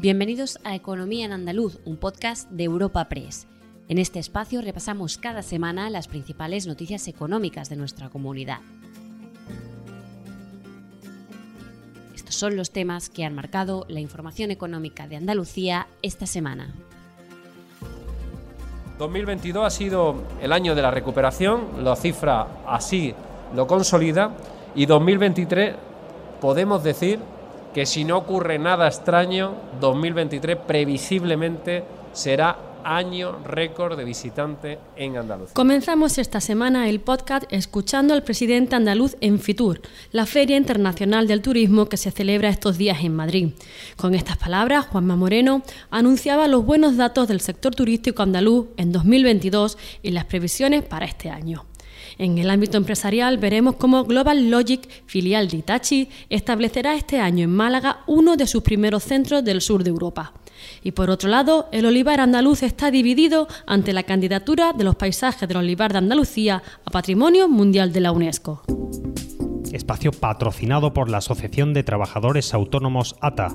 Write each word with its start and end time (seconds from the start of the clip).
Bienvenidos 0.00 0.60
a 0.62 0.76
Economía 0.76 1.26
en 1.26 1.32
Andaluz, 1.32 1.80
un 1.84 1.96
podcast 1.96 2.48
de 2.52 2.62
Europa 2.62 3.08
Press. 3.08 3.48
En 3.88 3.98
este 3.98 4.20
espacio 4.20 4.62
repasamos 4.62 5.18
cada 5.18 5.42
semana 5.42 5.90
las 5.90 6.06
principales 6.06 6.68
noticias 6.68 7.08
económicas 7.08 7.68
de 7.68 7.74
nuestra 7.74 8.08
comunidad. 8.08 8.60
Estos 12.14 12.36
son 12.36 12.54
los 12.54 12.70
temas 12.70 13.10
que 13.10 13.24
han 13.24 13.34
marcado 13.34 13.86
la 13.88 13.98
información 13.98 14.52
económica 14.52 15.08
de 15.08 15.16
Andalucía 15.16 15.88
esta 16.00 16.26
semana. 16.26 16.72
2022 19.00 19.66
ha 19.66 19.70
sido 19.70 20.22
el 20.40 20.52
año 20.52 20.76
de 20.76 20.82
la 20.82 20.92
recuperación, 20.92 21.82
la 21.82 21.96
cifra 21.96 22.62
así 22.68 23.16
lo 23.52 23.66
consolida, 23.66 24.30
y 24.76 24.86
2023 24.86 25.74
podemos 26.40 26.84
decir 26.84 27.18
que 27.74 27.86
si 27.86 28.04
no 28.04 28.18
ocurre 28.18 28.58
nada 28.58 28.88
extraño, 28.88 29.54
2023 29.80 30.56
previsiblemente 30.66 31.84
será 32.12 32.68
año 32.84 33.38
récord 33.44 33.96
de 33.96 34.04
visitantes 34.04 34.78
en 34.96 35.16
Andalucía. 35.16 35.54
Comenzamos 35.54 36.18
esta 36.18 36.40
semana 36.40 36.88
el 36.88 37.00
podcast 37.00 37.44
escuchando 37.52 38.14
al 38.14 38.22
presidente 38.22 38.76
andaluz 38.76 39.16
en 39.20 39.38
Fitur, 39.40 39.80
la 40.12 40.26
Feria 40.26 40.56
Internacional 40.56 41.26
del 41.26 41.42
Turismo 41.42 41.86
que 41.86 41.96
se 41.96 42.10
celebra 42.10 42.48
estos 42.48 42.78
días 42.78 43.04
en 43.04 43.14
Madrid. 43.14 43.50
Con 43.96 44.14
estas 44.14 44.38
palabras, 44.38 44.86
Juanma 44.86 45.16
Moreno 45.16 45.62
anunciaba 45.90 46.48
los 46.48 46.64
buenos 46.64 46.96
datos 46.96 47.28
del 47.28 47.40
sector 47.40 47.74
turístico 47.74 48.22
andaluz 48.22 48.66
en 48.76 48.92
2022 48.92 49.76
y 50.02 50.10
las 50.10 50.24
previsiones 50.24 50.82
para 50.82 51.06
este 51.06 51.30
año. 51.30 51.66
En 52.18 52.36
el 52.36 52.50
ámbito 52.50 52.76
empresarial 52.76 53.38
veremos 53.38 53.76
cómo 53.76 54.04
Global 54.04 54.50
Logic, 54.50 54.88
filial 55.06 55.48
de 55.48 55.58
Itachi, 55.58 56.08
establecerá 56.28 56.96
este 56.96 57.20
año 57.20 57.44
en 57.44 57.54
Málaga 57.54 58.00
uno 58.08 58.36
de 58.36 58.48
sus 58.48 58.62
primeros 58.62 59.04
centros 59.04 59.44
del 59.44 59.60
sur 59.60 59.84
de 59.84 59.90
Europa. 59.90 60.32
Y 60.82 60.90
por 60.90 61.10
otro 61.10 61.28
lado, 61.28 61.68
el 61.70 61.86
olivar 61.86 62.18
andaluz 62.18 62.64
está 62.64 62.90
dividido 62.90 63.46
ante 63.66 63.92
la 63.92 64.02
candidatura 64.02 64.72
de 64.72 64.82
los 64.82 64.96
paisajes 64.96 65.48
del 65.48 65.58
olivar 65.58 65.92
de 65.92 65.98
Andalucía 65.98 66.62
a 66.84 66.90
Patrimonio 66.90 67.48
Mundial 67.48 67.92
de 67.92 68.00
la 68.00 68.10
UNESCO. 68.10 68.62
Espacio 69.72 70.10
patrocinado 70.10 70.92
por 70.92 71.08
la 71.10 71.18
Asociación 71.18 71.72
de 71.72 71.84
Trabajadores 71.84 72.52
Autónomos 72.52 73.14
ATA. 73.20 73.54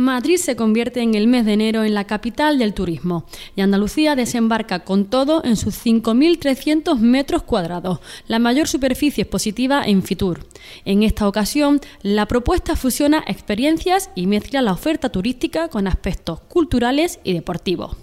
Madrid 0.00 0.38
se 0.38 0.56
convierte 0.56 1.02
en 1.02 1.14
el 1.14 1.26
mes 1.26 1.44
de 1.44 1.52
enero 1.52 1.84
en 1.84 1.94
la 1.94 2.06
capital 2.06 2.58
del 2.58 2.74
turismo 2.74 3.26
y 3.54 3.60
Andalucía 3.60 4.16
desembarca 4.16 4.80
con 4.80 5.04
todo 5.04 5.44
en 5.44 5.56
sus 5.56 5.74
5.300 5.84 6.98
metros 6.98 7.42
cuadrados, 7.42 8.00
la 8.26 8.38
mayor 8.38 8.66
superficie 8.66 9.22
expositiva 9.22 9.84
en 9.84 10.02
Fitur. 10.02 10.46
En 10.84 11.02
esta 11.02 11.28
ocasión, 11.28 11.80
la 12.02 12.26
propuesta 12.26 12.76
fusiona 12.76 13.22
experiencias 13.26 14.10
y 14.14 14.26
mezcla 14.26 14.62
la 14.62 14.72
oferta 14.72 15.10
turística 15.10 15.68
con 15.68 15.86
aspectos 15.86 16.40
culturales 16.40 17.20
y 17.22 17.34
deportivos. 17.34 17.96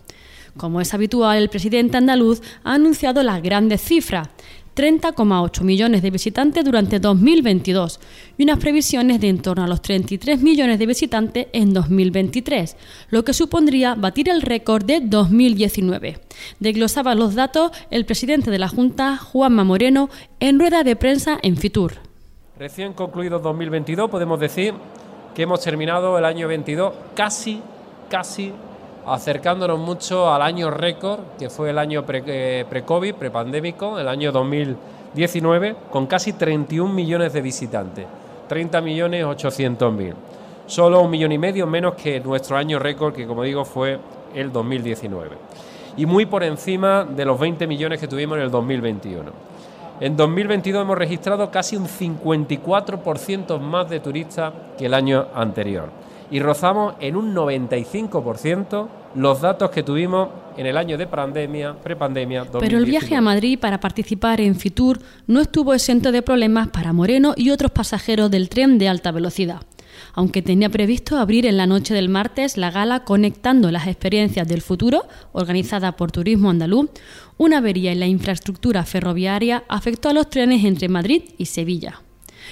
Como 0.56 0.81
es 0.81 0.94
habitual, 0.94 1.38
el 1.38 1.50
presidente 1.50 1.98
andaluz 1.98 2.42
ha 2.64 2.75
anunciado 2.75 3.23
las 3.23 3.42
grandes 3.42 3.81
cifras. 3.81 4.30
30,8 4.78 5.64
millones 5.64 6.03
de 6.03 6.11
visitantes 6.11 6.64
durante 6.64 7.00
2022 7.00 8.00
y 8.38 8.44
unas 8.44 8.59
previsiones 8.59 9.19
de 9.19 9.30
en 9.30 9.42
torno 9.42 9.64
a 9.64 9.67
los 9.67 9.81
33 9.81 10.39
millones 10.39 10.78
de 10.78 10.86
visitantes 10.86 11.47
en 11.52 11.73
2023, 11.73 12.78
lo 13.09 13.25
que 13.25 13.34
supondría 13.34 13.95
batir 13.95 14.30
el 14.30 14.44
récord 14.44 14.86
de 14.86 15.02
2019. 15.02 16.19
Desglosaba 16.59 17.16
los 17.16 17.34
datos 17.34 17.72
el 17.89 18.06
presidente 18.06 18.52
de 18.52 18.59
la 18.59 18.67
Junta, 18.67 19.17
Juanma 19.17 19.64
Moreno, 19.64 20.11
en 20.39 20.59
rueda 20.59 20.84
de 20.84 20.95
prensa 20.95 21.39
en 21.41 21.58
Fitur. 21.58 21.94
Recién 22.59 22.94
concluido 22.94 23.39
2022 23.39 24.12
podemos 24.12 24.39
decir 24.39 24.75
que 25.34 25.41
hemos 25.41 25.62
terminado 25.62 26.19
el 26.19 26.25
año 26.25 26.47
22 26.47 26.94
casi, 27.16 27.62
casi 28.09 28.53
acercándonos 29.08 29.80
mucho 29.80 30.31
al 30.31 30.41
año 30.41 30.69
récord, 30.69 31.22
que 31.39 31.50
fue 31.50 31.69
el 31.69 31.77
año 31.77 32.03
eh, 32.07 32.66
pre-COVID, 32.69 33.16
pre-pandémico, 33.16 33.97
el 33.97 34.07
año 34.07 34.31
2019, 34.34 35.75
con 35.90 36.07
casi 36.07 36.34
31 36.34 36.94
millones 36.94 37.31
de 37.31 37.41
visitantes, 37.41 38.06
30 38.50 38.81
millones 38.81 39.23
800 39.23 39.94
mil. 39.94 40.13
Solo 40.66 41.01
un 41.01 41.09
millón 41.09 41.31
y 41.31 41.38
medio 41.38 41.66
menos 41.66 41.95
que 41.95 42.19
nuestro 42.19 42.57
año 42.57 42.79
récord, 42.79 43.13
que 43.13 43.25
como 43.25 43.44
digo 43.44 43.63
fue 43.63 43.97
el 44.35 44.51
2019. 44.51 45.38
Y 45.95 46.06
muy 46.06 46.25
por 46.25 46.44
encima 46.44 47.06
de 47.06 47.24
los 47.24 47.39
20 47.39 47.66
millones 47.66 48.01
que 48.01 48.07
tuvimos 48.09 48.38
en 48.38 48.44
el 48.44 48.51
2021. 48.51 49.31
En 50.01 50.18
2022 50.18 50.81
hemos 50.81 50.97
registrado 50.97 51.50
casi 51.50 51.78
un 51.78 51.88
54% 51.88 53.57
más 53.59 53.89
de 53.89 54.01
turistas 54.01 54.53
que 54.78 54.85
el 54.85 54.94
año 54.94 55.28
anterior 55.34 55.89
y 56.31 56.39
rozamos 56.39 56.95
en 56.99 57.15
un 57.15 57.33
95% 57.33 58.88
los 59.15 59.41
datos 59.41 59.71
que 59.71 59.83
tuvimos 59.83 60.29
en 60.57 60.65
el 60.65 60.77
año 60.77 60.97
de 60.97 61.07
pandemia, 61.07 61.75
prepandemia. 61.75 62.45
Pero 62.59 62.77
el 62.77 62.85
viaje 62.85 63.15
a 63.15 63.21
Madrid 63.21 63.59
para 63.59 63.79
participar 63.79 64.41
en 64.41 64.55
Fitur 64.55 64.99
no 65.27 65.39
estuvo 65.39 65.73
exento 65.73 66.11
de 66.11 66.21
problemas 66.21 66.69
para 66.69 66.93
Moreno 66.93 67.33
y 67.35 67.51
otros 67.51 67.71
pasajeros 67.71 68.29
del 68.31 68.49
tren 68.49 68.77
de 68.77 68.89
alta 68.89 69.11
velocidad. 69.11 69.61
Aunque 70.13 70.41
tenía 70.41 70.69
previsto 70.69 71.17
abrir 71.17 71.45
en 71.45 71.57
la 71.57 71.65
noche 71.65 71.93
del 71.93 72.09
martes 72.09 72.57
la 72.57 72.71
gala 72.71 73.03
Conectando 73.03 73.71
las 73.71 73.88
experiencias 73.88 74.47
del 74.47 74.61
futuro, 74.61 75.03
organizada 75.31 75.95
por 75.95 76.11
Turismo 76.11 76.49
Andaluz, 76.49 76.89
una 77.38 77.59
avería 77.59 77.91
en 77.91 77.99
la 77.99 78.07
infraestructura 78.07 78.83
ferroviaria 78.83 79.63
afectó 79.67 80.09
a 80.09 80.13
los 80.13 80.29
trenes 80.29 80.63
entre 80.65 80.89
Madrid 80.89 81.23
y 81.38 81.45
Sevilla. 81.45 82.01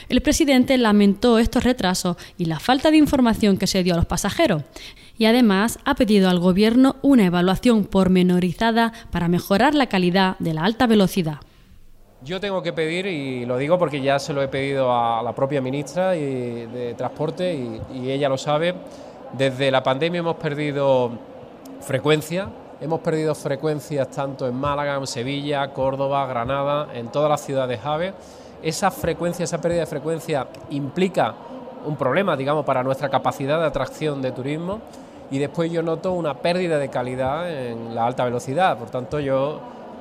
El 0.09 0.21
presidente 0.21 0.77
lamentó 0.77 1.39
estos 1.39 1.63
retrasos 1.63 2.17
y 2.37 2.45
la 2.45 2.59
falta 2.59 2.91
de 2.91 2.97
información 2.97 3.57
que 3.57 3.67
se 3.67 3.83
dio 3.83 3.93
a 3.93 3.97
los 3.97 4.05
pasajeros 4.05 4.63
y 5.17 5.25
además 5.25 5.79
ha 5.85 5.95
pedido 5.95 6.29
al 6.29 6.39
Gobierno 6.39 6.97
una 7.01 7.25
evaluación 7.25 7.85
pormenorizada 7.85 8.93
para 9.11 9.27
mejorar 9.27 9.75
la 9.75 9.87
calidad 9.87 10.37
de 10.39 10.53
la 10.53 10.63
alta 10.63 10.87
velocidad. 10.87 11.37
Yo 12.23 12.39
tengo 12.39 12.63
que 12.63 12.73
pedir, 12.73 13.05
y 13.05 13.45
lo 13.45 13.57
digo 13.57 13.77
porque 13.77 14.01
ya 14.01 14.17
se 14.19 14.33
lo 14.33 14.41
he 14.41 14.47
pedido 14.47 14.91
a 14.91 15.21
la 15.21 15.35
propia 15.35 15.61
ministra 15.61 16.11
de 16.11 16.95
Transporte 16.97 17.53
y, 17.93 18.09
ella 18.09 18.29
lo 18.29 18.37
sabe, 18.37 18.73
desde 19.33 19.69
la 19.69 19.83
pandemia 19.83 20.19
hemos 20.19 20.37
perdido 20.37 21.11
frecuencia, 21.81 22.49
hemos 22.81 23.01
perdido 23.01 23.35
frecuencias 23.35 24.09
tanto 24.09 24.47
en 24.47 24.55
Málaga, 24.55 24.95
en 24.95 25.05
Sevilla, 25.05 25.71
Córdoba, 25.71 26.25
Granada, 26.25 26.87
en 26.95 27.11
todas 27.11 27.29
las 27.29 27.41
ciudades 27.45 27.79
AVE 27.83 28.13
esa 28.61 28.91
frecuencia, 28.91 29.43
esa 29.43 29.59
pérdida 29.61 29.81
de 29.81 29.85
frecuencia 29.85 30.47
implica 30.69 31.33
un 31.85 31.95
problema, 31.95 32.35
digamos, 32.35 32.65
para 32.65 32.83
nuestra 32.83 33.09
capacidad 33.09 33.59
de 33.59 33.65
atracción 33.65 34.21
de 34.21 34.31
turismo 34.31 34.79
y 35.31 35.39
después 35.39 35.71
yo 35.71 35.81
noto 35.81 36.13
una 36.13 36.35
pérdida 36.35 36.77
de 36.77 36.89
calidad 36.89 37.49
en 37.49 37.95
la 37.95 38.05
alta 38.05 38.25
velocidad. 38.25 38.77
Por 38.77 38.89
tanto, 38.89 39.19
yo 39.19 39.59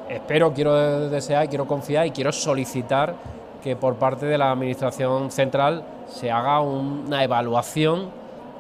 espero, 0.09 0.53
quiero 0.53 1.09
desear, 1.09 1.48
quiero 1.48 1.66
confiar 1.66 2.06
y 2.06 2.10
quiero 2.10 2.32
solicitar 2.32 3.15
que 3.62 3.76
por 3.76 3.97
parte 3.97 4.26
de 4.26 4.37
la 4.37 4.50
Administración 4.50 5.31
Central 5.31 5.84
se 6.06 6.31
haga 6.31 6.60
una 6.60 7.25
evaluación 7.25 8.10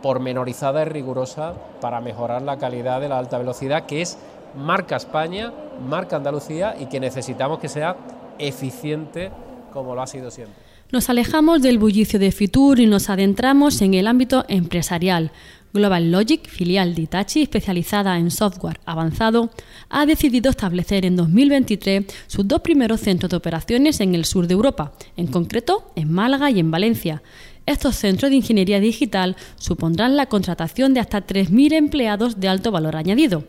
pormenorizada 0.02 0.82
y 0.82 0.86
rigurosa 0.86 1.54
para 1.80 2.00
mejorar 2.00 2.42
la 2.42 2.56
calidad 2.56 3.00
de 3.00 3.08
la 3.08 3.18
alta 3.18 3.38
velocidad, 3.38 3.84
que 3.84 4.02
es 4.02 4.18
marca 4.54 4.96
España, 4.96 5.52
marca 5.86 6.16
Andalucía 6.16 6.74
y 6.78 6.86
que 6.86 7.00
necesitamos 7.00 7.58
que 7.58 7.68
sea 7.68 7.96
eficiente 8.38 9.30
como 9.74 9.94
lo 9.94 10.00
ha 10.00 10.06
sido 10.06 10.30
siempre. 10.30 10.54
Nos 10.90 11.10
alejamos 11.10 11.60
del 11.60 11.78
bullicio 11.78 12.18
de 12.18 12.30
Fitur 12.30 12.78
y 12.78 12.86
nos 12.86 13.10
adentramos 13.10 13.82
en 13.82 13.94
el 13.94 14.06
ámbito 14.06 14.44
empresarial. 14.48 15.32
Global 15.72 16.12
Logic, 16.12 16.46
filial 16.48 16.94
de 16.94 17.02
Itachi 17.02 17.42
especializada 17.42 18.16
en 18.16 18.30
software 18.30 18.78
avanzado, 18.86 19.50
ha 19.88 20.06
decidido 20.06 20.50
establecer 20.50 21.04
en 21.04 21.16
2023 21.16 22.04
sus 22.28 22.46
dos 22.46 22.60
primeros 22.60 23.00
centros 23.00 23.28
de 23.28 23.36
operaciones 23.36 24.00
en 24.00 24.14
el 24.14 24.24
sur 24.24 24.46
de 24.46 24.54
Europa, 24.54 24.92
en 25.16 25.26
concreto 25.26 25.90
en 25.96 26.12
Málaga 26.12 26.48
y 26.52 26.60
en 26.60 26.70
Valencia. 26.70 27.24
Estos 27.66 27.96
centros 27.96 28.30
de 28.30 28.36
ingeniería 28.36 28.78
digital 28.78 29.34
supondrán 29.56 30.16
la 30.16 30.26
contratación 30.26 30.94
de 30.94 31.00
hasta 31.00 31.26
3.000 31.26 31.72
empleados 31.72 32.38
de 32.38 32.46
alto 32.46 32.70
valor 32.70 32.94
añadido 32.94 33.44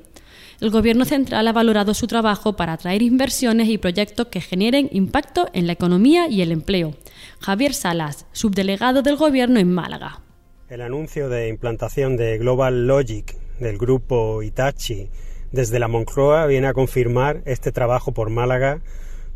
el 0.61 0.69
Gobierno 0.69 1.05
central 1.05 1.47
ha 1.47 1.53
valorado 1.53 1.93
su 1.93 2.07
trabajo 2.07 2.55
para 2.55 2.73
atraer 2.73 3.01
inversiones 3.01 3.67
y 3.67 3.77
proyectos 3.77 4.27
que 4.27 4.41
generen 4.41 4.89
impacto 4.91 5.47
en 5.53 5.67
la 5.67 5.73
economía 5.73 6.27
y 6.29 6.41
el 6.41 6.51
empleo. 6.51 6.93
Javier 7.39 7.73
Salas, 7.73 8.25
subdelegado 8.31 9.01
del 9.01 9.17
Gobierno 9.17 9.59
en 9.59 9.71
Málaga. 9.71 10.21
El 10.69 10.81
anuncio 10.81 11.29
de 11.29 11.49
implantación 11.49 12.17
de 12.17 12.37
Global 12.37 12.87
Logic 12.87 13.35
del 13.59 13.77
grupo 13.77 14.41
Itachi 14.41 15.09
desde 15.51 15.79
la 15.79 15.87
Moncloa 15.87 16.47
viene 16.47 16.67
a 16.67 16.73
confirmar 16.73 17.41
este 17.45 17.71
trabajo 17.71 18.13
por 18.13 18.29
Málaga 18.29 18.81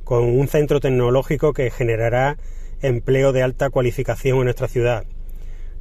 con 0.03 0.23
un 0.23 0.47
centro 0.47 0.79
tecnológico 0.79 1.53
que 1.53 1.69
generará 1.69 2.37
empleo 2.81 3.31
de 3.31 3.43
alta 3.43 3.69
cualificación 3.69 4.39
en 4.39 4.45
nuestra 4.45 4.67
ciudad. 4.67 5.05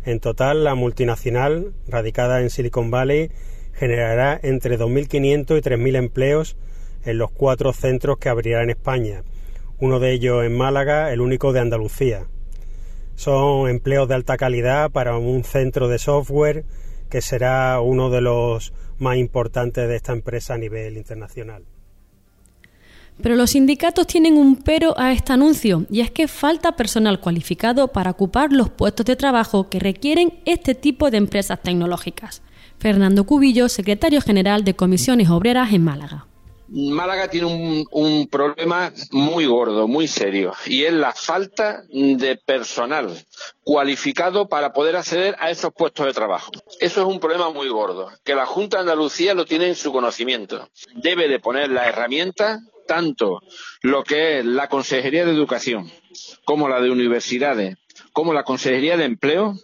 En 0.04 0.20
total, 0.20 0.64
la 0.64 0.74
multinacional, 0.74 1.72
radicada 1.86 2.40
en 2.40 2.50
Silicon 2.50 2.90
Valley, 2.90 3.30
generará 3.78 4.38
entre 4.42 4.78
2.500 4.78 5.58
y 5.58 5.60
3.000 5.60 5.96
empleos 5.96 6.56
en 7.04 7.18
los 7.18 7.30
cuatro 7.30 7.72
centros 7.72 8.18
que 8.18 8.28
abrirá 8.28 8.62
en 8.62 8.70
España, 8.70 9.22
uno 9.78 10.00
de 10.00 10.12
ellos 10.12 10.44
en 10.44 10.56
Málaga, 10.56 11.12
el 11.12 11.20
único 11.20 11.52
de 11.52 11.60
Andalucía. 11.60 12.26
Son 13.14 13.68
empleos 13.68 14.08
de 14.08 14.14
alta 14.14 14.36
calidad 14.36 14.90
para 14.90 15.16
un 15.16 15.44
centro 15.44 15.88
de 15.88 15.98
software 15.98 16.64
que 17.08 17.22
será 17.22 17.80
uno 17.80 18.10
de 18.10 18.20
los 18.20 18.72
más 18.98 19.16
importantes 19.16 19.88
de 19.88 19.96
esta 19.96 20.12
empresa 20.12 20.54
a 20.54 20.58
nivel 20.58 20.96
internacional. 20.96 21.64
Pero 23.22 23.34
los 23.36 23.50
sindicatos 23.50 24.06
tienen 24.06 24.36
un 24.36 24.56
pero 24.56 24.98
a 24.98 25.12
este 25.12 25.32
anuncio, 25.32 25.86
y 25.90 26.00
es 26.00 26.10
que 26.10 26.28
falta 26.28 26.76
personal 26.76 27.20
cualificado 27.20 27.88
para 27.88 28.12
ocupar 28.12 28.52
los 28.52 28.70
puestos 28.70 29.06
de 29.06 29.16
trabajo 29.16 29.68
que 29.68 29.80
requieren 29.80 30.40
este 30.44 30.74
tipo 30.74 31.10
de 31.10 31.18
empresas 31.18 31.60
tecnológicas. 31.62 32.42
Fernando 32.78 33.24
Cubillo, 33.24 33.68
secretario 33.68 34.20
general 34.20 34.64
de 34.64 34.76
Comisiones 34.76 35.30
Obreras 35.30 35.72
en 35.72 35.82
Málaga. 35.82 36.26
Málaga 36.70 37.28
tiene 37.28 37.86
un, 37.90 38.28
problema 38.28 38.92
muy 39.10 39.46
gordo, 39.46 39.88
muy 39.88 40.06
serio, 40.06 40.52
y 40.66 40.84
es 40.84 40.92
la 40.92 41.12
falta 41.12 41.82
de 41.88 42.36
personal 42.36 43.08
cualificado 43.64 44.48
para 44.48 44.72
poder 44.72 44.96
acceder 44.96 45.34
a 45.38 45.50
esos 45.50 45.72
puestos 45.72 46.04
de 46.04 46.12
trabajo. 46.12 46.52
Eso 46.78 47.00
es 47.00 47.06
un 47.06 47.20
problema 47.20 47.50
muy 47.50 47.68
gordo, 47.68 48.10
que 48.22 48.34
la 48.34 48.44
Junta 48.44 48.76
de 48.76 48.82
Andalucía 48.82 49.32
lo 49.32 49.46
tiene 49.46 49.68
en 49.68 49.76
su 49.76 49.92
conocimiento. 49.92 50.68
Debe 50.94 51.26
de 51.26 51.40
poner 51.40 51.70
las 51.70 51.86
herramientas, 51.86 52.60
tanto 52.88 53.42
lo 53.82 54.02
que 54.02 54.40
es 54.40 54.44
la 54.44 54.68
Consejería 54.68 55.24
de 55.24 55.30
Educación 55.30 55.88
como 56.44 56.68
la 56.68 56.80
de 56.80 56.90
Universidades, 56.90 57.76
como 58.12 58.32
la 58.32 58.42
Consejería 58.42 58.96
de 58.96 59.04
Empleo 59.04 59.54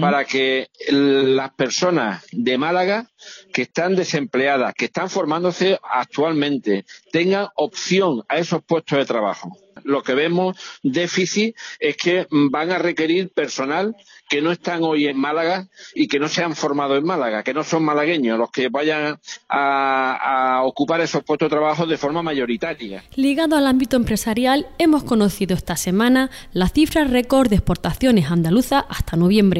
para 0.00 0.24
que 0.24 0.68
las 0.88 1.52
personas 1.54 2.24
de 2.32 2.58
Málaga 2.58 3.08
que 3.52 3.62
están 3.62 3.94
desempleadas, 3.94 4.74
que 4.74 4.86
están 4.86 5.08
formándose 5.08 5.78
actualmente, 5.82 6.84
tengan 7.12 7.48
opción 7.56 8.22
a 8.28 8.38
esos 8.38 8.62
puestos 8.62 8.98
de 8.98 9.04
trabajo. 9.04 9.56
Lo 9.84 10.02
que 10.02 10.14
vemos 10.14 10.56
déficit 10.82 11.56
es 11.80 11.96
que 11.96 12.26
van 12.30 12.70
a 12.70 12.78
requerir 12.78 13.30
personal 13.30 13.96
que 14.32 14.40
no 14.40 14.50
están 14.50 14.82
hoy 14.82 15.08
en 15.08 15.18
Málaga 15.18 15.68
y 15.94 16.08
que 16.08 16.18
no 16.18 16.26
se 16.26 16.42
han 16.42 16.56
formado 16.56 16.96
en 16.96 17.04
Málaga, 17.04 17.42
que 17.42 17.52
no 17.52 17.64
son 17.64 17.84
malagueños 17.84 18.38
los 18.38 18.50
que 18.50 18.70
vayan 18.70 19.18
a, 19.46 20.62
ocupar 20.64 21.02
esos 21.02 21.22
puestos 21.22 21.50
de 21.50 21.56
trabajo 21.56 21.86
de 21.86 21.98
forma 21.98 22.22
mayoritaria. 22.22 23.04
Ligado 23.14 23.56
al 23.56 23.66
ámbito 23.66 23.96
empresarial, 23.96 24.66
hemos 24.78 25.04
conocido 25.04 25.54
esta 25.54 25.76
semana 25.76 26.30
las 26.54 26.72
cifras 26.72 27.10
récord 27.10 27.50
de 27.50 27.56
exportaciones 27.56 28.30
andaluzas 28.30 28.84
hasta 28.88 29.16
noviembre, 29.16 29.51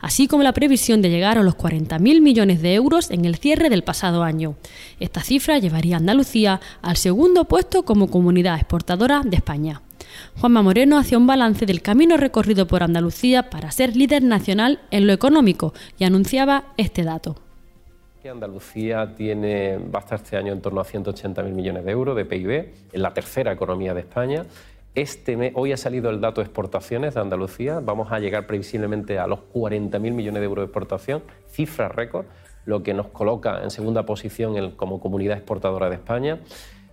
así 0.00 0.26
como 0.28 0.42
la 0.42 0.52
previsión 0.52 1.02
de 1.02 1.10
llegar 1.10 1.38
a 1.38 1.42
los 1.42 1.56
40.000 1.56 2.20
millones 2.20 2.62
de 2.62 2.74
euros 2.74 3.10
en 3.10 3.24
el 3.24 3.36
cierre 3.36 3.70
del 3.70 3.84
pasado 3.84 4.22
año. 4.22 4.56
Esta 5.00 5.22
cifra 5.22 5.58
llevaría 5.58 5.96
a 5.96 5.98
Andalucía 5.98 6.60
al 6.82 6.96
segundo 6.96 7.44
puesto 7.44 7.84
como 7.84 8.10
comunidad 8.10 8.56
exportadora 8.56 9.22
de 9.24 9.36
España. 9.36 9.82
Juanma 10.40 10.62
Moreno 10.62 10.98
hacía 10.98 11.18
un 11.18 11.26
balance 11.26 11.66
del 11.66 11.82
camino 11.82 12.16
recorrido 12.16 12.66
por 12.66 12.82
Andalucía 12.82 13.50
para 13.50 13.70
ser 13.70 13.96
líder 13.96 14.22
nacional 14.22 14.80
en 14.90 15.06
lo 15.06 15.12
económico 15.12 15.74
y 15.98 16.04
anunciaba 16.04 16.72
este 16.76 17.02
dato. 17.02 17.36
Andalucía 18.30 19.14
tiene, 19.14 19.78
va 19.78 20.00
a 20.00 20.02
estar 20.02 20.18
este 20.18 20.36
año 20.36 20.52
en 20.52 20.60
torno 20.60 20.80
a 20.80 20.84
180.000 20.84 21.52
millones 21.52 21.84
de 21.84 21.90
euros 21.92 22.16
de 22.16 22.24
PIB, 22.24 22.72
en 22.92 23.02
la 23.02 23.12
tercera 23.12 23.52
economía 23.52 23.94
de 23.94 24.00
España. 24.00 24.44
Este 24.96 25.52
hoy 25.54 25.72
ha 25.72 25.76
salido 25.76 26.10
el 26.10 26.20
dato 26.20 26.40
de 26.40 26.46
exportaciones 26.46 27.14
de 27.14 27.20
Andalucía, 27.20 27.80
vamos 27.80 28.10
a 28.10 28.18
llegar 28.18 28.46
previsiblemente 28.46 29.18
a 29.18 29.26
los 29.26 29.40
40.000 29.52 30.00
millones 30.00 30.40
de 30.40 30.44
euros 30.46 30.62
de 30.62 30.64
exportación, 30.64 31.22
cifra 31.48 31.88
récord, 31.88 32.24
lo 32.64 32.82
que 32.82 32.94
nos 32.94 33.08
coloca 33.08 33.62
en 33.62 33.70
segunda 33.70 34.06
posición 34.06 34.72
como 34.72 34.98
comunidad 34.98 35.36
exportadora 35.36 35.90
de 35.90 35.96
España. 35.96 36.40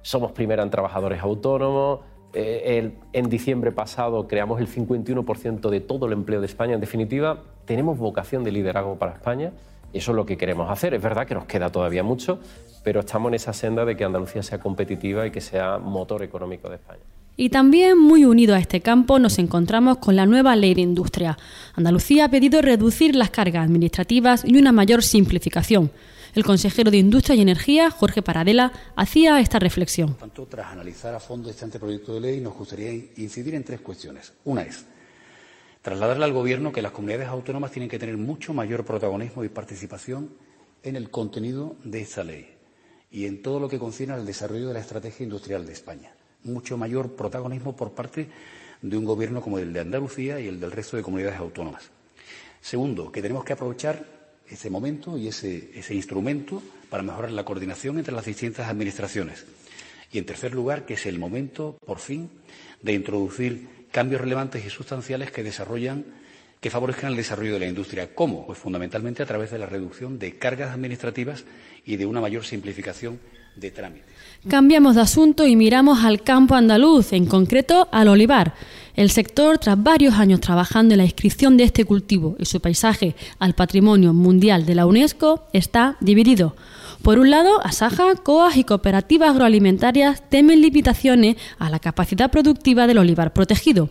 Somos 0.01 0.33
primera 0.33 0.63
en 0.63 0.69
trabajadores 0.69 1.21
autónomos, 1.21 2.01
eh, 2.33 2.91
en 3.13 3.29
diciembre 3.29 3.71
pasado 3.71 4.27
creamos 4.27 4.59
el 4.59 4.67
51% 4.67 5.69
de 5.69 5.79
todo 5.79 6.05
el 6.07 6.13
empleo 6.13 6.41
de 6.41 6.47
España. 6.47 6.73
En 6.73 6.81
definitiva, 6.81 7.43
tenemos 7.65 7.97
vocación 7.97 8.43
de 8.43 8.51
liderazgo 8.51 8.99
para 8.99 9.13
España 9.13 9.53
eso 9.93 10.11
es 10.11 10.15
lo 10.15 10.25
que 10.25 10.37
queremos 10.37 10.69
hacer. 10.69 10.93
Es 10.95 11.01
verdad 11.01 11.27
que 11.27 11.35
nos 11.35 11.45
queda 11.45 11.71
todavía 11.71 12.03
mucho, 12.03 12.39
pero 12.83 13.01
estamos 13.01 13.29
en 13.29 13.35
esa 13.35 13.53
senda 13.53 13.85
de 13.85 13.95
que 13.95 14.03
Andalucía 14.03 14.41
sea 14.41 14.59
competitiva 14.59 15.25
y 15.27 15.31
que 15.31 15.39
sea 15.39 15.77
motor 15.77 16.23
económico 16.23 16.67
de 16.67 16.75
España. 16.75 17.03
Y 17.35 17.49
también 17.49 17.97
muy 17.97 18.25
unido 18.25 18.53
a 18.53 18.59
este 18.59 18.81
campo 18.81 19.17
nos 19.17 19.39
encontramos 19.39 19.97
con 19.97 20.15
la 20.15 20.27
nueva 20.27 20.55
ley 20.55 20.75
de 20.75 20.81
industria. 20.81 21.37
Andalucía 21.73 22.25
ha 22.25 22.29
pedido 22.29 22.61
reducir 22.61 23.15
las 23.15 23.31
cargas 23.31 23.65
administrativas 23.65 24.43
y 24.45 24.55
una 24.57 24.71
mayor 24.71 25.01
simplificación. 25.01 25.91
El 26.35 26.43
consejero 26.43 26.91
de 26.91 26.97
Industria 26.97 27.35
y 27.35 27.41
Energía, 27.41 27.89
Jorge 27.89 28.21
Paradela, 28.21 28.71
hacía 28.95 29.39
esta 29.39 29.57
reflexión. 29.57 30.15
Tanto, 30.15 30.45
tras 30.45 30.71
analizar 30.71 31.13
a 31.15 31.19
fondo 31.19 31.49
este 31.49 31.65
anteproyecto 31.65 32.13
de 32.13 32.21
ley, 32.21 32.39
nos 32.39 32.55
gustaría 32.55 32.91
incidir 32.91 33.55
en 33.55 33.63
tres 33.63 33.81
cuestiones. 33.81 34.33
Una 34.45 34.61
es 34.61 34.85
trasladarle 35.81 36.25
al 36.25 36.33
Gobierno 36.33 36.71
que 36.71 36.81
las 36.81 36.91
comunidades 36.91 37.27
autónomas 37.27 37.71
tienen 37.71 37.89
que 37.89 37.99
tener 37.99 38.17
mucho 38.17 38.53
mayor 38.53 38.85
protagonismo 38.85 39.43
y 39.43 39.49
participación 39.49 40.29
en 40.83 40.95
el 40.95 41.09
contenido 41.09 41.75
de 41.83 42.01
esta 42.01 42.23
ley 42.23 42.47
y 43.11 43.25
en 43.25 43.41
todo 43.41 43.59
lo 43.59 43.69
que 43.69 43.79
concierne 43.79 44.13
al 44.13 44.25
desarrollo 44.25 44.67
de 44.67 44.73
la 44.75 44.79
estrategia 44.79 45.23
industrial 45.23 45.65
de 45.65 45.73
España. 45.73 46.11
Mucho 46.43 46.77
mayor 46.77 47.15
protagonismo 47.15 47.75
por 47.75 47.91
parte 47.91 48.27
de 48.81 48.97
un 48.97 49.05
Gobierno 49.05 49.41
como 49.41 49.59
el 49.59 49.71
de 49.71 49.79
Andalucía 49.79 50.39
y 50.39 50.47
el 50.47 50.59
del 50.59 50.71
resto 50.71 50.97
de 50.97 51.03
comunidades 51.03 51.39
autónomas. 51.39 51.89
Segundo, 52.61 53.11
que 53.11 53.21
tenemos 53.21 53.43
que 53.43 53.53
aprovechar 53.53 54.05
ese 54.47 54.69
momento 54.69 55.17
y 55.17 55.27
ese, 55.27 55.71
ese 55.73 55.95
instrumento 55.95 56.61
para 56.89 57.03
mejorar 57.03 57.31
la 57.31 57.45
coordinación 57.45 57.97
entre 57.97 58.13
las 58.13 58.25
distintas 58.25 58.67
administraciones. 58.67 59.45
Y, 60.11 60.19
en 60.19 60.25
tercer 60.25 60.53
lugar, 60.53 60.85
que 60.85 60.93
es 60.93 61.05
el 61.05 61.17
momento, 61.17 61.77
por 61.85 61.99
fin, 61.99 62.29
de 62.81 62.93
introducir 62.93 63.87
cambios 63.91 64.21
relevantes 64.21 64.65
y 64.65 64.69
sustanciales 64.69 65.31
que 65.31 65.43
desarrollan 65.43 66.05
que 66.63 66.69
favorezcan 66.69 67.11
el 67.11 67.17
desarrollo 67.17 67.55
de 67.55 67.59
la 67.59 67.67
industria. 67.67 68.15
¿Cómo? 68.15 68.45
Pues 68.45 68.57
fundamentalmente 68.57 69.21
a 69.21 69.25
través 69.25 69.51
de 69.51 69.59
la 69.59 69.65
reducción 69.65 70.17
de 70.17 70.37
cargas 70.37 70.71
administrativas 70.73 71.43
y 71.85 71.97
de 71.97 72.05
una 72.05 72.21
mayor 72.21 72.45
simplificación 72.45 73.19
de. 73.55 73.73
Cambiamos 74.47 74.95
de 74.95 75.01
asunto 75.01 75.47
y 75.47 75.55
miramos 75.55 76.03
al 76.03 76.21
campo 76.21 76.55
andaluz, 76.55 77.13
en 77.13 77.25
concreto 77.25 77.87
al 77.91 78.09
olivar. 78.09 78.53
El 78.95 79.09
sector, 79.09 79.57
tras 79.57 79.81
varios 79.81 80.15
años 80.15 80.41
trabajando 80.41 80.93
en 80.93 80.99
la 80.99 81.05
inscripción 81.05 81.57
de 81.57 81.63
este 81.63 81.85
cultivo 81.85 82.35
y 82.37 82.45
su 82.45 82.59
paisaje 82.59 83.15
al 83.39 83.55
Patrimonio 83.55 84.13
Mundial 84.13 84.65
de 84.65 84.75
la 84.75 84.85
UNESCO, 84.85 85.47
está 85.53 85.97
dividido. 85.99 86.55
Por 87.01 87.19
un 87.19 87.31
lado, 87.31 87.59
Asaja, 87.65 88.15
COAS 88.15 88.55
y 88.55 88.63
cooperativas 88.63 89.31
agroalimentarias 89.31 90.23
temen 90.29 90.61
limitaciones 90.61 91.35
a 91.57 91.69
la 91.69 91.79
capacidad 91.79 92.29
productiva 92.29 92.85
del 92.87 92.99
olivar 92.99 93.33
protegido. 93.33 93.89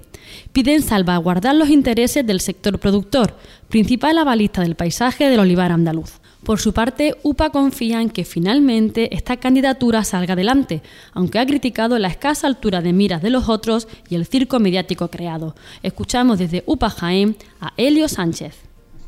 Piden 0.53 0.83
salvaguardar 0.83 1.55
los 1.55 1.69
intereses 1.69 2.27
del 2.27 2.41
sector 2.41 2.79
productor, 2.79 3.37
principal 3.69 4.17
avalista 4.19 4.63
del 4.63 4.77
paisaje 4.77 5.29
del 5.29 5.41
olivar 5.41 5.73
andaluz. 5.73 6.22
Por 6.45 6.59
su 6.59 6.73
parte, 6.73 7.15
UPA 7.23 7.51
confía 7.51 8.03
en 8.03 8.11
que 8.11 8.25
finalmente 8.25 9.15
esta 9.15 9.37
candidatura 9.37 10.03
salga 10.03 10.33
adelante, 10.33 10.83
aunque 11.13 11.39
ha 11.39 11.47
criticado 11.47 12.01
la 12.01 12.09
escasa 12.09 12.49
altura 12.49 12.83
de 12.83 12.93
miras 12.93 13.23
de 13.23 13.31
los 13.31 13.49
otros 13.49 13.87
y 14.09 14.17
el 14.17 14.27
circo 14.27 14.59
mediático 14.59 15.07
creado. 15.07 15.55
Escuchamos 15.85 16.41
desde 16.41 16.65
UPA 16.67 16.91
Jaén 16.91 17.37
a 17.61 17.73
Helio 17.77 18.09
Sánchez. 18.09 18.57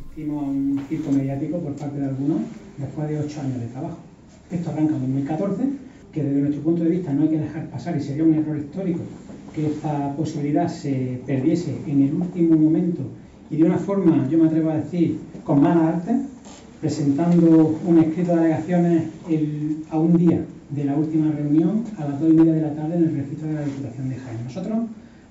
Asistimos 0.04 0.44
a 0.44 0.46
un 0.46 0.80
circo 0.88 1.10
mediático 1.10 1.58
por 1.58 1.74
parte 1.74 1.98
de 1.98 2.06
algunos 2.06 2.42
después 2.78 3.08
de 3.08 3.18
ocho 3.18 3.40
años 3.40 3.58
de 3.58 3.66
trabajo. 3.66 3.98
Esto 4.52 4.70
arranca 4.70 4.94
en 4.94 5.00
2014, 5.00 5.62
que 6.12 6.22
desde 6.22 6.40
nuestro 6.40 6.62
punto 6.62 6.84
de 6.84 6.90
vista 6.90 7.12
no 7.12 7.24
hay 7.24 7.30
que 7.30 7.38
dejar 7.38 7.68
pasar 7.68 7.96
y 7.96 8.00
sería 8.00 8.22
un 8.22 8.34
error 8.34 8.58
histórico 8.58 9.00
que 9.52 9.66
esta 9.66 10.14
posibilidad 10.14 10.68
se 10.68 11.20
perdiese 11.26 11.76
en 11.88 12.00
el 12.00 12.14
último 12.14 12.56
momento 12.56 13.02
y 13.50 13.56
de 13.56 13.64
una 13.64 13.78
forma, 13.78 14.28
yo 14.30 14.38
me 14.38 14.46
atrevo 14.46 14.70
a 14.70 14.76
decir, 14.76 15.18
con 15.44 15.60
mala 15.60 15.88
arte 15.88 16.14
presentando 16.84 17.80
un 17.86 17.98
escrito 17.98 18.36
de 18.36 18.40
alegaciones 18.40 19.04
a 19.88 19.98
un 19.98 20.18
día 20.18 20.44
de 20.68 20.84
la 20.84 20.94
última 20.94 21.32
reunión 21.32 21.82
a 21.96 22.04
las 22.04 22.20
dos 22.20 22.30
y 22.30 22.34
media 22.34 22.52
de 22.52 22.60
la 22.60 22.74
tarde 22.74 22.96
en 22.96 23.04
el 23.04 23.16
registro 23.16 23.48
de 23.48 23.54
la 23.54 23.64
Diputación 23.64 24.10
de 24.10 24.16
Jaén. 24.16 24.44
Nosotros 24.44 24.78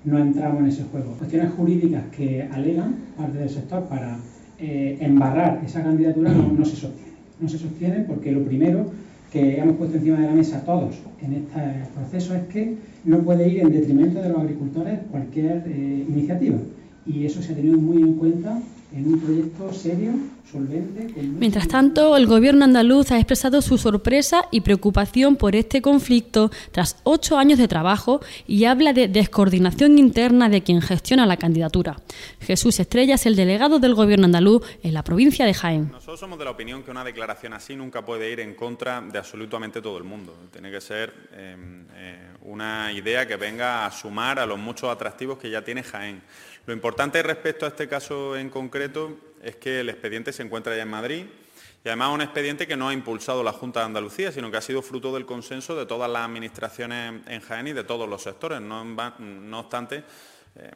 no 0.04 0.18
entramos 0.18 0.62
en 0.62 0.66
ese 0.66 0.82
juego. 0.82 1.12
Cuestiones 1.12 1.52
jurídicas 1.52 2.02
que 2.10 2.42
alegan 2.50 2.96
parte 3.16 3.38
del 3.38 3.48
sector 3.48 3.84
para 3.84 4.18
eh, 4.58 4.98
embarrar 4.98 5.62
esa 5.64 5.80
candidatura 5.84 6.32
no, 6.32 6.64
se 6.64 6.74
sostiene. 6.74 7.12
No 7.38 7.48
se 7.48 7.58
sostiene 7.58 8.00
porque 8.00 8.32
lo 8.32 8.42
primero 8.42 8.86
que 9.30 9.56
hemos 9.56 9.76
puesto 9.76 9.98
encima 9.98 10.18
de 10.18 10.26
la 10.26 10.34
mesa 10.34 10.60
todos 10.64 10.96
en 11.22 11.34
este 11.34 11.60
proceso 11.94 12.34
es 12.34 12.42
que 12.48 12.74
no 13.04 13.18
puede 13.18 13.48
ir 13.48 13.60
en 13.60 13.70
detrimento 13.70 14.20
de 14.20 14.28
los 14.30 14.38
agricultores 14.38 14.98
cualquier 15.08 15.62
eh, 15.68 16.04
iniciativa. 16.08 16.56
Y 17.06 17.26
eso 17.26 17.40
se 17.40 17.52
ha 17.52 17.54
tenido 17.54 17.78
muy 17.78 18.02
en 18.02 18.14
cuenta 18.14 18.60
en 18.92 19.06
un 19.06 19.20
proyecto 19.20 19.72
serio. 19.72 20.14
Mientras 20.52 21.68
tanto, 21.68 22.16
el 22.16 22.26
gobierno 22.26 22.64
andaluz 22.64 23.10
ha 23.10 23.16
expresado 23.16 23.62
su 23.62 23.78
sorpresa 23.78 24.44
y 24.50 24.60
preocupación 24.60 25.36
por 25.36 25.56
este 25.56 25.82
conflicto 25.82 26.50
tras 26.70 26.96
ocho 27.02 27.38
años 27.38 27.58
de 27.58 27.66
trabajo 27.66 28.20
y 28.46 28.66
habla 28.66 28.92
de 28.92 29.08
descoordinación 29.08 29.98
interna 29.98 30.48
de 30.48 30.62
quien 30.62 30.80
gestiona 30.80 31.26
la 31.26 31.36
candidatura. 31.38 31.96
Jesús 32.40 32.78
Estrella 32.78 33.14
es 33.14 33.26
el 33.26 33.36
delegado 33.36 33.78
del 33.78 33.94
gobierno 33.94 34.26
andaluz 34.26 34.62
en 34.82 34.94
la 34.94 35.02
provincia 35.02 35.44
de 35.46 35.54
Jaén. 35.54 35.90
Nosotros 35.90 36.20
somos 36.20 36.38
de 36.38 36.44
la 36.44 36.52
opinión 36.52 36.82
que 36.82 36.90
una 36.90 37.04
declaración 37.04 37.52
así 37.52 37.74
nunca 37.74 38.04
puede 38.04 38.30
ir 38.30 38.40
en 38.40 38.54
contra 38.54 39.00
de 39.00 39.18
absolutamente 39.18 39.82
todo 39.82 39.98
el 39.98 40.04
mundo. 40.04 40.36
Tiene 40.52 40.70
que 40.70 40.80
ser 40.80 41.12
eh, 41.32 41.56
eh, 41.94 42.28
una 42.42 42.92
idea 42.92 43.26
que 43.26 43.36
venga 43.36 43.86
a 43.86 43.90
sumar 43.90 44.38
a 44.38 44.46
los 44.46 44.58
muchos 44.58 44.90
atractivos 44.90 45.38
que 45.38 45.50
ya 45.50 45.62
tiene 45.62 45.82
Jaén. 45.82 46.22
Lo 46.66 46.72
importante 46.72 47.22
respecto 47.22 47.66
a 47.66 47.68
este 47.68 47.88
caso 47.88 48.36
en 48.36 48.48
concreto 48.48 49.33
es 49.44 49.56
que 49.56 49.80
el 49.80 49.88
expediente 49.88 50.32
se 50.32 50.42
encuentra 50.42 50.74
ya 50.76 50.82
en 50.82 50.90
Madrid 50.90 51.24
y 51.84 51.88
además 51.88 52.14
un 52.14 52.22
expediente 52.22 52.66
que 52.66 52.76
no 52.76 52.88
ha 52.88 52.94
impulsado 52.94 53.42
la 53.42 53.52
Junta 53.52 53.80
de 53.80 53.86
Andalucía, 53.86 54.32
sino 54.32 54.50
que 54.50 54.56
ha 54.56 54.62
sido 54.62 54.80
fruto 54.80 55.12
del 55.12 55.26
consenso 55.26 55.76
de 55.76 55.84
todas 55.84 56.10
las 56.10 56.24
administraciones 56.24 57.20
en 57.26 57.40
Jaén 57.42 57.68
y 57.68 57.72
de 57.74 57.84
todos 57.84 58.08
los 58.08 58.22
sectores. 58.22 58.58
No, 58.62 58.80
obstante, 59.58 59.98
eh, 59.98 60.02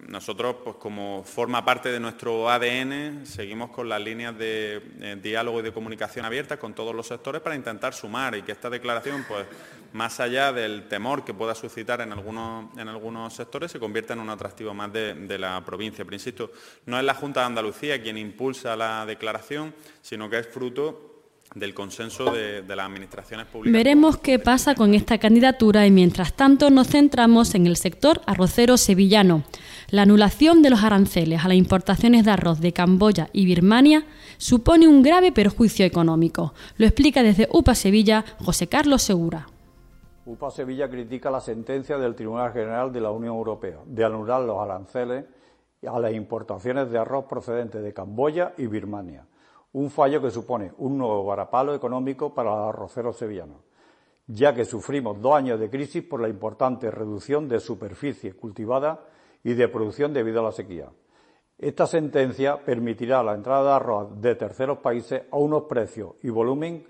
nosotros, 0.08 0.56
pues 0.64 0.76
como 0.76 1.22
forma 1.22 1.64
parte 1.64 1.92
de 1.92 2.00
nuestro 2.00 2.50
ADN, 2.50 3.24
seguimos 3.24 3.70
con 3.70 3.88
las 3.88 4.00
líneas 4.00 4.36
de 4.36 4.82
eh, 5.00 5.16
diálogo 5.22 5.60
y 5.60 5.62
de 5.62 5.72
comunicación 5.72 6.24
abiertas 6.24 6.58
con 6.58 6.74
todos 6.74 6.92
los 6.92 7.06
sectores 7.06 7.40
para 7.40 7.54
intentar 7.54 7.94
sumar 7.94 8.34
y 8.34 8.42
que 8.42 8.50
esta 8.50 8.68
declaración, 8.68 9.24
pues 9.28 9.46
más 9.92 10.18
allá 10.18 10.52
del 10.52 10.88
temor 10.88 11.24
que 11.24 11.32
pueda 11.32 11.54
suscitar 11.54 12.00
en 12.00 12.12
algunos, 12.12 12.76
en 12.76 12.88
algunos 12.88 13.32
sectores, 13.32 13.70
se 13.70 13.78
convierta 13.78 14.14
en 14.14 14.20
un 14.20 14.30
atractivo 14.30 14.74
más 14.74 14.92
de, 14.92 15.38
la 15.38 15.64
provincia. 15.64 16.04
Pero 16.04 16.16
insisto, 16.16 16.50
no 16.86 16.98
es 16.98 17.04
la 17.04 17.14
Junta 17.14 17.40
de 17.40 17.46
Andalucía 17.46 18.02
quien 18.02 18.18
impulsa 18.18 18.74
la 18.74 19.06
declaración, 19.06 19.72
sino 20.02 20.28
que 20.28 20.40
es 20.40 20.48
fruto 20.48 21.17
del 21.54 21.74
consenso 21.74 22.32
de, 22.32 22.62
las 22.66 22.86
administraciones 22.86 23.46
públicas. 23.46 23.72
Veremos 23.72 24.18
qué 24.18 24.38
pasa 24.38 24.74
con 24.74 24.94
esta 24.94 25.18
candidatura 25.18 25.86
y 25.86 25.90
mientras 25.90 26.34
tanto 26.34 26.70
nos 26.70 26.88
centramos 26.88 27.54
en 27.54 27.66
el 27.66 27.76
sector 27.76 28.20
arrocero 28.26 28.76
sevillano. 28.76 29.44
La 29.90 30.02
anulación 30.02 30.62
de 30.62 30.70
los 30.70 30.82
aranceles 30.82 31.44
a 31.44 31.48
las 31.48 31.56
importaciones 31.56 32.24
de 32.24 32.30
arroz 32.32 32.60
de 32.60 32.72
Camboya 32.72 33.28
y 33.32 33.46
Birmania 33.46 34.04
supone 34.36 34.86
un 34.86 35.02
grave 35.02 35.32
perjuicio 35.32 35.86
económico. 35.86 36.52
Lo 36.76 36.86
explica 36.86 37.22
desde 37.22 37.48
UPA 37.50 37.74
Sevilla 37.74 38.24
José 38.44 38.68
Carlos 38.68 39.02
Segura. 39.02 39.46
UPA 40.26 40.50
Sevilla 40.50 40.90
critica 40.90 41.30
la 41.30 41.40
sentencia 41.40 41.96
del 41.96 42.14
Tribunal 42.14 42.52
General 42.52 42.92
de 42.92 43.00
la 43.00 43.10
Unión 43.10 43.34
Europea 43.34 43.78
de 43.86 44.04
anular 44.04 44.42
los 44.42 44.60
aranceles 44.60 45.24
a 45.86 45.98
las 45.98 46.12
importaciones 46.12 46.90
de 46.90 46.98
arroz 46.98 47.24
procedentes 47.24 47.82
de 47.82 47.94
Camboya 47.94 48.52
y 48.58 48.66
Birmania 48.66 49.24
un 49.72 49.90
fallo 49.90 50.20
que 50.20 50.30
supone 50.30 50.72
un 50.78 50.98
nuevo 50.98 51.24
varapalo 51.24 51.74
económico 51.74 52.34
para 52.34 52.50
los 52.50 52.74
arroceros 52.74 53.16
sevillanos, 53.16 53.58
ya 54.26 54.54
que 54.54 54.64
sufrimos 54.64 55.20
dos 55.20 55.34
años 55.34 55.60
de 55.60 55.70
crisis 55.70 56.02
por 56.02 56.20
la 56.20 56.28
importante 56.28 56.90
reducción 56.90 57.48
de 57.48 57.60
superficie 57.60 58.34
cultivada 58.34 59.04
y 59.44 59.54
de 59.54 59.68
producción 59.68 60.12
debido 60.12 60.40
a 60.40 60.44
la 60.44 60.52
sequía. 60.52 60.90
Esta 61.58 61.86
sentencia 61.86 62.64
permitirá 62.64 63.22
la 63.22 63.34
entrada 63.34 63.70
de 63.70 63.76
arroz 63.76 64.20
de 64.20 64.34
terceros 64.36 64.78
países 64.78 65.22
a 65.30 65.36
unos 65.36 65.64
precios 65.64 66.14
y 66.22 66.30
volumen 66.30 66.86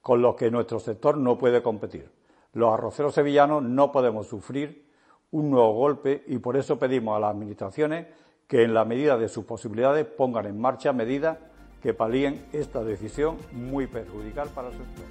con 0.00 0.22
los 0.22 0.36
que 0.36 0.50
nuestro 0.50 0.78
sector 0.78 1.18
no 1.18 1.36
puede 1.36 1.62
competir. 1.62 2.10
Los 2.54 2.72
arroceros 2.72 3.14
sevillanos 3.14 3.62
no 3.62 3.92
podemos 3.92 4.26
sufrir 4.26 4.86
un 5.32 5.50
nuevo 5.50 5.74
golpe 5.74 6.24
y 6.28 6.38
por 6.38 6.56
eso 6.56 6.78
pedimos 6.78 7.16
a 7.16 7.20
las 7.20 7.30
Administraciones 7.32 8.06
que, 8.46 8.62
en 8.62 8.72
la 8.72 8.84
medida 8.84 9.18
de 9.18 9.28
sus 9.28 9.44
posibilidades, 9.44 10.06
pongan 10.06 10.46
en 10.46 10.58
marcha 10.58 10.92
medidas 10.92 11.38
que 11.86 11.94
palíen 11.94 12.44
esta 12.52 12.82
decisión 12.82 13.36
muy 13.52 13.86
perjudicial 13.86 14.48
para 14.48 14.70
el 14.70 14.74
sector. 14.74 15.04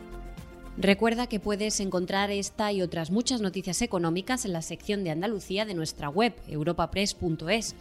Recuerda 0.75 1.27
que 1.27 1.39
puedes 1.39 1.79
encontrar 1.79 2.31
esta 2.31 2.73
y 2.73 2.81
otras 2.81 3.11
muchas 3.11 3.39
noticias 3.39 3.81
económicas 3.81 4.43
en 4.43 4.51
la 4.51 4.61
sección 4.61 5.05
de 5.05 5.11
Andalucía 5.11 5.63
de 5.63 5.73
nuestra 5.73 6.09
web, 6.09 6.33
europapress.es. 6.49 7.75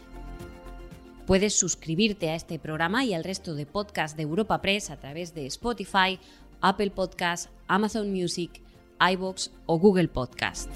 Puedes 1.26 1.58
suscribirte 1.58 2.30
a 2.30 2.36
este 2.36 2.60
programa 2.60 3.04
y 3.04 3.14
al 3.14 3.24
resto 3.24 3.56
de 3.56 3.66
podcasts 3.66 4.16
de 4.16 4.22
Europa 4.22 4.62
Press 4.62 4.90
a 4.90 4.96
través 4.96 5.34
de 5.34 5.46
Spotify, 5.46 6.20
Apple 6.60 6.92
Podcasts, 6.92 7.48
Amazon 7.66 8.12
Music, 8.12 8.60
iBox 9.00 9.50
o 9.66 9.76
Google 9.76 10.06
Podcast. 10.06 10.70